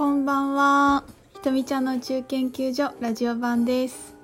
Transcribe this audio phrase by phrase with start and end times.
[0.00, 1.04] こんばんは。
[1.34, 4.14] ひとみちゃんの宇宙研究所ラジオ版です。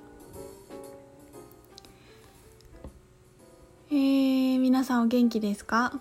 [3.91, 5.99] えー、皆さんお元気ですか？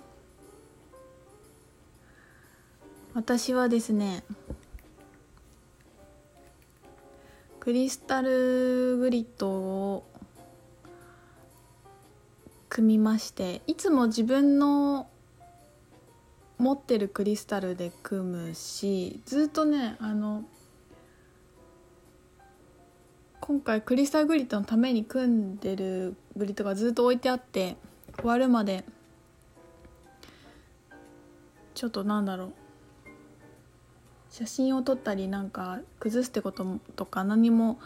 [3.13, 4.25] 私はですね、
[7.61, 10.07] クリスタルグリッドを
[12.71, 15.07] 組みまして、いつも自分の
[16.59, 20.45] 持ってるクリスタルで組むしずっとねあの
[23.41, 27.77] 今回クリスタルグリッドのために組んでるグリッドがずっと置いてあって
[28.17, 28.85] 終わるまで
[31.75, 32.53] ちょっとなんだろう
[34.31, 37.79] 写真を撮ったりなんか崩すってこととか何も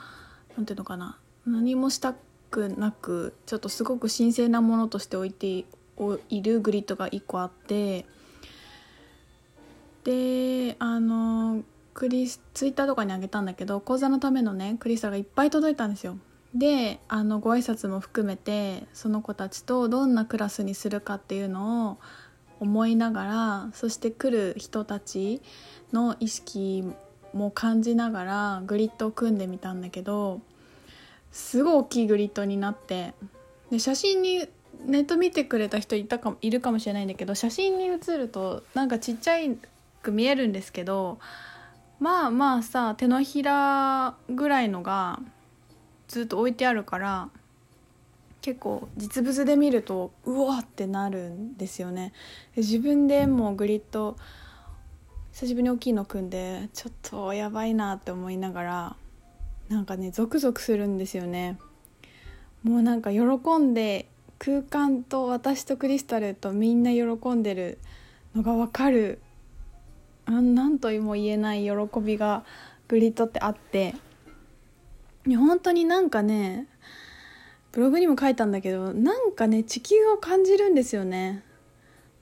[0.57, 2.15] なんていうのかな何もした
[2.51, 5.65] くなくちょっとすごく神聖なものとして置いて
[6.29, 8.07] いるグリッドが1個あって。
[10.05, 11.63] であの
[11.95, 16.17] クリスツイッターとかにあげたんだけど講座のためのねクリスタルがいっぱい届いたんですよ。
[16.55, 21.99] であのご挨拶も含めてその子たちとどんなクラスにするかっていうのを
[22.59, 25.43] 思いながらそして来る人たち
[25.93, 26.85] の意識
[27.33, 30.41] も感じながらグリッドを組んでみたんだけど
[31.31, 33.15] すごい大きいグリッドになって
[33.71, 34.49] で写真に
[34.85, 39.57] ネット見てくれた人いたかもいるかもしれないんだけど写真に写るとなんかちっちゃい
[40.03, 41.19] く見えるんですけど
[41.99, 45.21] まあまあさ手のひらぐらいのが
[46.09, 47.29] ずっと置いてあるから
[48.41, 52.13] 結構実物で見るとうわってなるんですよね。
[52.57, 54.17] 自分でもうグリッド
[55.33, 58.97] 久しぶりに大きいの組んでちょっとやばいなって思いながら
[59.69, 61.59] なんかねゾクゾクするんですよね。
[62.63, 63.23] もうなんか喜
[63.59, 64.09] んで
[64.39, 67.79] 空間と私とクリスタルとみんな喜んでる
[68.35, 69.21] のが分かる
[70.31, 71.71] 何とも言えない喜
[72.01, 72.45] びが
[72.89, 73.95] グリッドってあって
[75.27, 76.67] 本当になんかね
[77.73, 81.45] ブログにも書いたんだけどなんかね地球を感じるんですよね。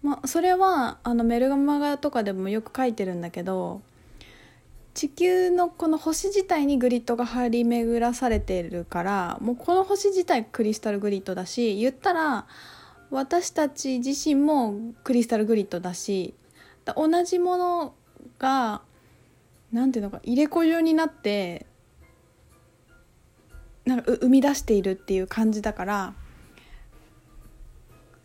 [0.02, 3.82] まあ、それはあのメルガマガとかでもよく書いてるんだけど
[4.94, 12.46] 地球のこの星自体にグリッドが張り巡らされてるからもうこの星自体クリスタルグリッドだし言ったら
[13.10, 16.34] 私たち自身もクリスタルグリッドだし
[16.96, 17.94] 同じもの
[18.38, 18.82] が
[19.72, 21.66] なんていうのか入れ子状になって
[23.84, 26.14] なんか生み出しているっていう感じだから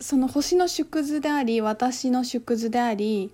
[0.00, 3.32] その星の縮図であり私の縮図であり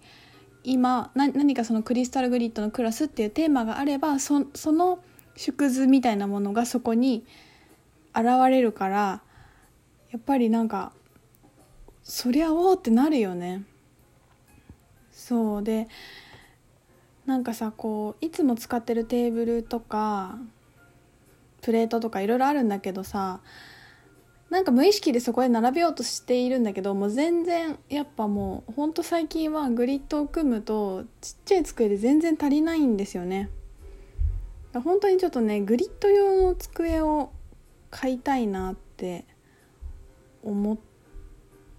[0.62, 5.00] 今何かそのクリスタルグリッドのクラスっていうテーマがあればそその
[5.36, 7.24] 縮図みたいなものがそこに
[8.14, 9.22] 現れるから
[10.10, 10.92] やっぱりなんか
[12.02, 13.64] そりゃおおってなるよね。
[15.12, 15.88] そうで
[17.30, 20.36] なんかさこういつも使ってるテーブルとか
[21.62, 23.38] プレートとかいろいろあるんだけどさ
[24.50, 33.48] なんか無意識でそこで並べようとしているんだけどもう全然やっぱもうほんと最近はグリッドを組むとちっちゃい机で全然足りないんですよね。
[34.72, 37.30] 本当にちょっとねグリッド用の机を
[37.92, 39.24] 買いたいなって
[40.42, 40.78] 思っ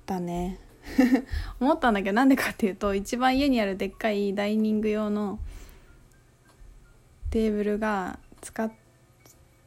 [0.06, 0.62] たね。
[1.59, 5.40] 思ったんだけどなんでかっていうと一番家にあるでっかいダイニング用の
[7.30, 8.72] テーブルが使っ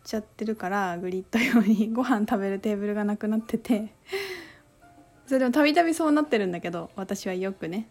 [0.04, 1.90] ちゃってるからグリッド用に。
[1.94, 3.94] ご飯食べるテーブルがなくなってて。
[5.26, 7.88] それでもたびたびそうなってるんだけど私はよくね。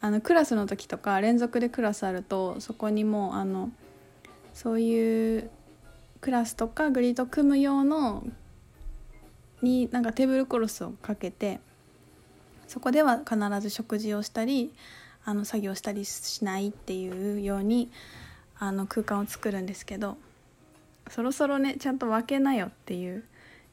[0.00, 3.70] あのクラスの時とか連続でクラスあるとそこにもうあの
[4.54, 5.50] そういう
[6.20, 8.24] クラスとかグリッド組む用の
[9.62, 11.60] になんかテーブルクロスをかけて
[12.70, 14.72] そこでは必ず食事をしたり
[15.24, 17.90] あの作業したりしないっていうように
[18.60, 20.16] あの空間を作るんですけど
[21.10, 23.24] そろそろねちゃんと分けなよっていう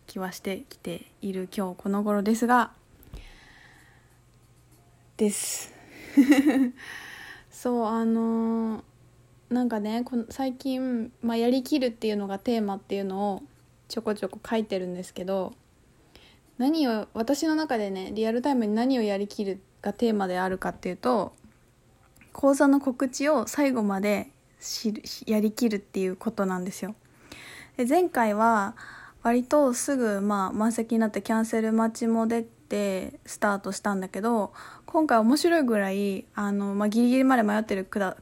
[0.08, 2.72] 気はしてきている今日この頃ですが
[5.16, 5.72] です。
[7.52, 8.84] そうあのー、
[9.52, 13.44] なんかねこの最近、まあ、やりきるっていうのがテーマっていうのを
[13.90, 15.54] ちょこちょこ書いてるんですけど
[16.58, 21.34] 何を私の中でねリアルタイムに何をやりきるがテーマであるかっていうと
[22.34, 24.32] 講座の告知を最後まで
[25.26, 26.96] やりきるっていうことなんですよ。
[27.78, 28.76] で前回は
[29.24, 34.52] 割とすぐまあ満席になってキャンセル待ちも出てスタートしたんだけど
[34.86, 38.18] 今回面白いぐらいあの、まあ、ギリギリまで迷ってるくだ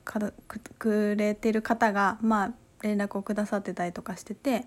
[0.79, 2.51] くれてる方が、まあ、
[2.81, 4.65] 連絡をくださってたりとかしてて、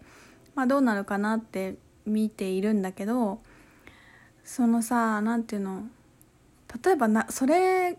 [0.55, 1.77] まあ、どうなるかなって
[2.07, 3.41] 見ているんだけど
[4.49, 5.83] そのさ何ていうの？
[6.83, 7.99] 例えばなそれ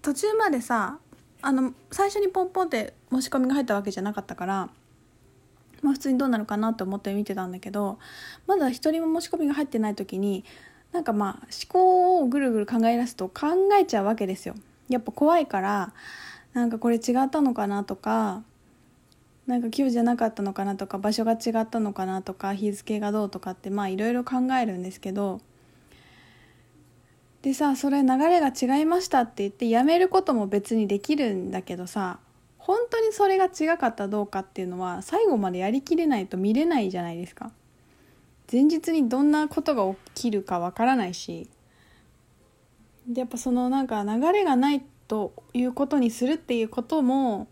[0.00, 0.98] 途中までさ
[1.42, 4.70] あの最初にポンポンって申し込みが入ったわけじゃなかったから、
[5.82, 7.98] まあ、普通にどうなるかなと思って見てたんだけど
[8.46, 10.46] まだ一人も申し込みが入ってない時に
[10.92, 13.46] なんかまあ思考をぐるぐる考え出すと考
[13.78, 14.54] えちゃうわけですよ。
[14.88, 15.92] やっぱ怖いから
[16.54, 18.42] なんかこれ違ったのかなとか
[19.46, 25.42] なんか今日じゃなかったのかなとか場所が違ったのかなとか日付がどうとかってまあいろいろ考えるんですけど
[27.46, 32.18] でさそれ流れが違いましたって言ってやめることも別にできるんだけどさ
[32.58, 37.52] 本当にそれが違かったどうかっていうのは最後までやりきれないと見れないじゃないですか。
[38.50, 41.48] 前日にどんなことが起きるかわからないし。
[43.06, 47.46] でやっぱそのなんか流れがないということにするっていうことも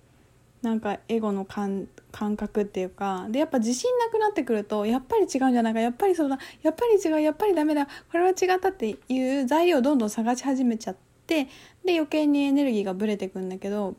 [0.64, 1.88] なんかエゴの感
[2.36, 10.96] 覚っていうかでやっぱ自信なくなってくるとやっぱり違うんじゃないかやっぱりそうだやっぱり違うやっぱりダメだこれは違ったっていう材料をどんどん探し始めちゃっ
[11.26, 11.48] て
[11.84, 13.94] で余計にエネルギーがブレてくんだけど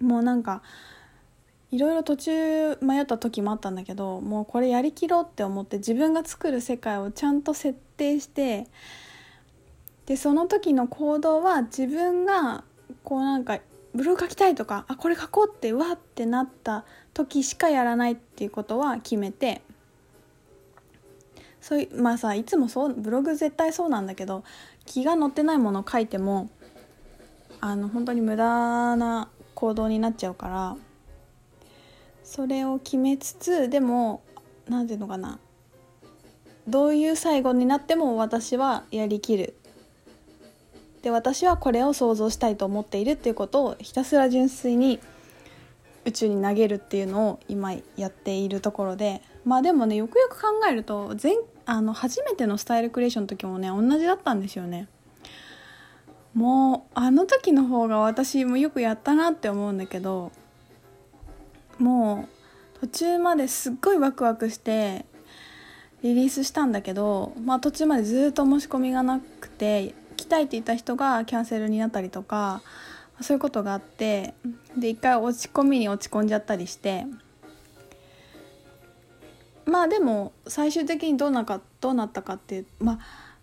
[0.00, 0.62] もうなんか
[1.72, 8.68] いろいろ途中迷った時もあったんだけどもうこれやりきろうって思って自分が作る世界をちゃんと設定して
[10.06, 12.62] でその時の行動は自分が
[13.02, 13.58] こうなんか
[13.96, 16.84] ブログ書きたいとかあこれ書こうってうわってなった
[17.14, 19.62] 時しかやらないっていうことは決めて
[21.60, 24.44] そういうまあさいつもそうブログ絶対そうなんだけど
[24.84, 26.50] 気が乗ってないものを書いても
[27.60, 30.76] あの本当に無駄な行動になっちゃうから
[32.22, 34.22] それを決めつつでも
[34.68, 35.38] 何て言うのかな
[36.68, 39.54] どういう最後になっても私はやりきる。
[41.06, 44.98] で私はこれを想像したいと思っているっていうことをひたすら純粋に
[46.04, 54.88] 宇宙に投げるっていうのを今やっているところでまあでもねよくよく考えると前あの初めてのスタイルクリエーションの時もね同じだったんですよね。
[56.34, 60.32] もうあの時の方が私もよくやったなって思うんだけど
[61.78, 62.26] も
[62.74, 65.06] う途中まですっごいワクワクして
[66.02, 72.62] リリースしたんだけど、まあ、途中までずっと申し込みがなくて来たいって言った人がキャンセルになったりとか
[73.20, 74.34] そういうことがあって
[74.76, 77.06] で一回落ち込みに落ち込んじゃったりして。
[79.66, 82.98] まあでも最終的にどうなかどうなったかっていうまあ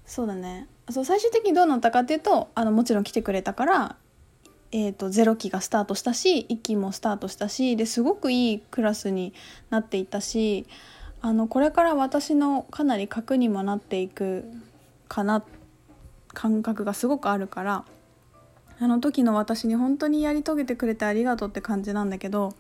[0.06, 0.68] そうだね。
[0.90, 3.96] そう最終的にどうなったかっていうとあのもちろん来てくれたから、
[4.72, 9.34] えーと、0期がスタートしたし1期もスタートしたしですごくいいクラスに
[9.70, 10.66] なっていたし
[11.22, 14.44] あのこれから私のかなり核にもなっていく
[15.08, 15.42] かな
[16.34, 17.86] 感覚がすごくあるから
[18.80, 22.54] あの時の私に本当にやり遂げてくれてありがとうって感じなんだけど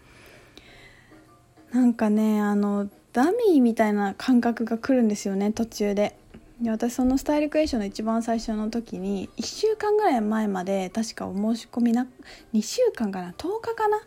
[1.71, 6.17] なんかねあのダミーみたいな感覚が来るんですよね途中で。
[6.61, 12.07] で私そのスタイルクエーションの一番最初の時に1週間ぐらい前まで確かお申し込みな
[12.53, 13.99] 2週間かな10日かな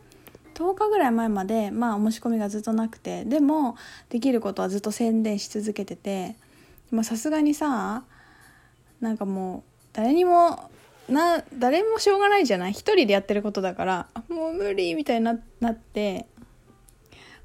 [0.55, 3.77] 10日ぐらい前までまあお申し込みがずっとなくてでも
[4.09, 6.37] できることはずっと宣伝し続けてて
[7.03, 8.05] さすがにさ
[9.07, 9.63] なんかもう
[9.93, 10.69] 誰にも
[11.09, 12.73] な誰もしょうがないじゃない？
[12.73, 16.27] 一人でやってることだからもう無理みたいにななって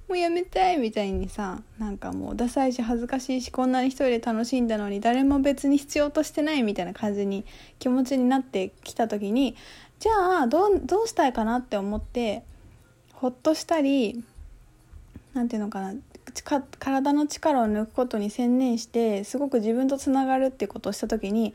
[0.10, 7.46] もうやめたいみたいにさなんかもうダサいし恥ずかしいしこんなに一人で楽しんだのに誰も別に必要としてないみたいな感じに
[7.78, 9.56] 気持ちになってきた時に
[10.00, 12.42] じゃあどうどうしたいかなって思って
[13.14, 14.24] ほっとしたり
[15.36, 15.94] 何て言うのかな
[16.34, 21.54] 体の力を抜くことに専念してすごく自分とつながるってことをした時に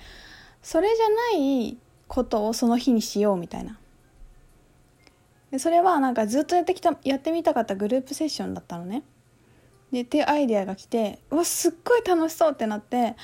[0.63, 1.77] それじゃない
[2.09, 3.79] ことをその日にしようみたいな。
[5.51, 9.03] でそれはなんかずっとやってきたやってみたかったグループセッションだったのね。
[9.93, 13.15] でっていうアイデアが来てうわすっごい楽しそうってなって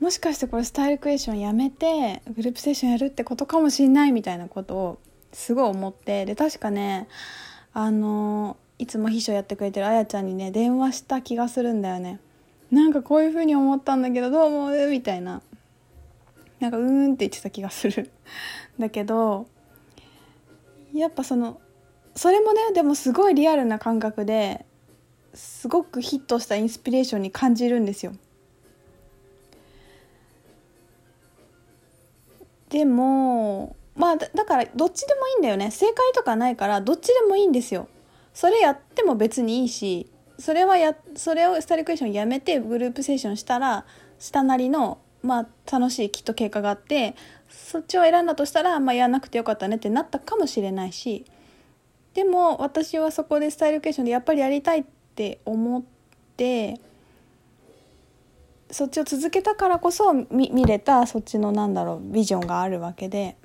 [0.00, 4.98] もしかしてこれスタイルクエーションやめてグループセッションやるってことかもしんないみたいなことを
[5.32, 7.06] すごい思ってで確かね
[7.72, 12.18] あのいつも秘書やってくれてるあやちゃんにね電話した気がするんだよね。
[12.70, 14.88] なんかこういう風に思ったんだけどどう思う？
[14.88, 15.42] みたいな。
[16.60, 18.10] なんかうーんって言ってた気がする。
[18.80, 19.46] だけど
[20.94, 21.60] やっぱその
[22.16, 24.64] それもねでもすごいリアルな感覚で
[25.34, 28.14] すごくヒットしたインスピレーションに感じるんですよ。
[32.70, 35.70] でもまあだからどっちでもいいんだよね。
[35.70, 37.86] 正解とかないからどっちでもいいんですよ。
[38.34, 43.84] それやっても別にいいしそれはやそれをスタイルクエスチョンやめてグループセッションしたら
[44.18, 47.14] 下なりのまあ楽しいきっと結果があって
[47.48, 51.24] そっちを選んだとしたらまあやらなくてよかったねってなったかもしれないし
[52.14, 54.84] でも私はそこでスタイルクエスチョンでやっぱりやりたいっ
[55.14, 55.82] て思っ
[56.36, 56.80] て
[58.70, 63.36] そっちを続けたからこそ見れたそっちのなんだろうビジョンがあるわけで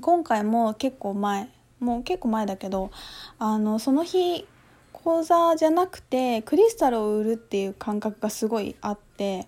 [0.00, 1.48] 今回も結構前
[1.80, 2.90] もう結構前だけど
[3.38, 4.46] あのその日
[4.92, 9.46] 講座じゃなくてクリスタルを売るっていう感覚がすごいあって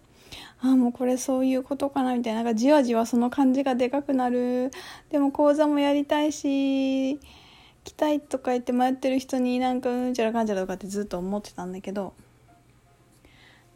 [0.63, 4.71] ああもうこれそういうことかなみたいななんかじわじわその感じがでかくなる。
[5.11, 7.19] でも講座もやりたいし
[7.85, 12.13] 来たいとか言って迷ってる人になんかうんちゃらかんちゃらとかってずっと思ってたんだけど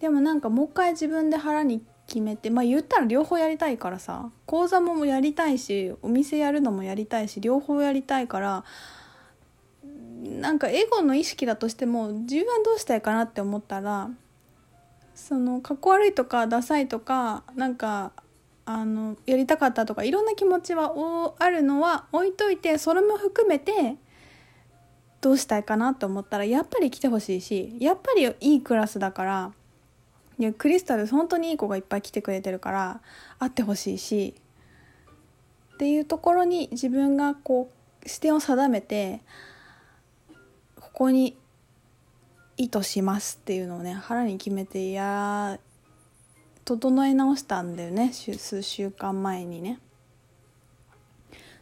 [0.00, 8.64] でもなんかもう一回自分で腹に決めてまあ言ったら両方やりたいからさ講座もやりたいしお店やるのもやりたいし両方やりたいから
[10.22, 14.10] なんかエゴの意識だとしても自分はどうしたいかなって思ったら
[15.14, 18.12] そのかっこ悪いとかダサいとかなんか
[18.66, 23.96] あのやりたかったとかいろんな気持ちはおあるのは置いといてそれも含めて
[25.20, 29.52] どうしたいかなと思ったらやっぱり来てほしいしやっぱりいいクラスだから
[30.38, 33.00] いやクリスタル本当にいい子がいっぱい来てくれてるから
[33.38, 34.34] 会ってほしいし
[35.74, 37.70] っていうところに自分がこ
[38.04, 39.20] う視点を定めて
[40.80, 41.36] ここに
[42.56, 45.58] 意図しますっていうのをね腹に決めてや
[46.64, 49.80] 整え直したんだよね数週間前にね。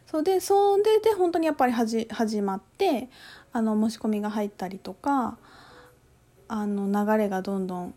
[0.05, 2.07] そうでそれで本当にやっぱり始
[2.43, 3.09] まって
[3.51, 5.39] あの申し込みが入ったりとか
[6.47, 7.95] あの流れがどんどん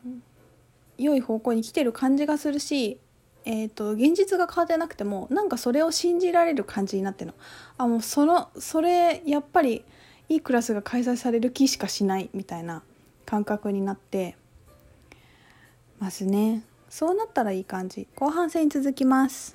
[0.98, 2.98] 良い方向に来てる感じがするし、
[3.44, 7.34] えーと、現実が変わってなくてもなんかそれを信じられる感じになってるの。
[7.78, 9.84] あもうそのそれやっぱり
[10.28, 12.82] いいクラスが開催される気しかしないみたいな
[13.24, 14.36] 感覚になって
[16.00, 16.64] ますね。
[16.88, 18.08] そうなったらいい感じ。
[18.16, 19.54] 後半戦に続きます。